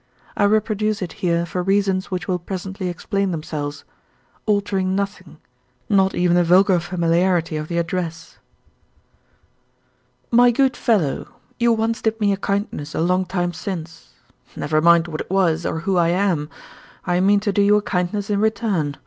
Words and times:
I 0.35 0.45
reproduce 0.45 1.03
it 1.03 1.13
here 1.21 1.45
for 1.45 1.61
reasons 1.61 2.09
which 2.09 2.27
will 2.27 2.39
presently 2.39 2.89
explain 2.89 3.29
themselves 3.29 3.83
altering 4.47 4.95
nothing, 4.95 5.37
not 5.89 6.15
even 6.15 6.35
the 6.35 6.43
vulgar 6.43 6.79
familiarity 6.79 7.55
of 7.55 7.67
the 7.67 7.77
address. 7.77 8.39
"My 10.31 10.49
good 10.49 10.75
fellow, 10.75 11.27
you 11.59 11.71
once 11.73 12.01
did 12.01 12.19
me 12.19 12.33
a 12.33 12.37
kindness 12.37 12.95
a 12.95 12.99
long 12.99 13.25
time 13.27 13.53
since. 13.53 14.13
Never 14.55 14.81
mind 14.81 15.07
what 15.07 15.21
it 15.21 15.29
was 15.29 15.67
or 15.67 15.81
who 15.81 15.97
I 15.97 16.07
am. 16.07 16.49
I 17.05 17.19
mean 17.19 17.39
to 17.41 17.53
do 17.53 17.61
you 17.61 17.75
a 17.75 17.81
kindness 17.83 18.31
in 18.31 18.39
return. 18.39 18.97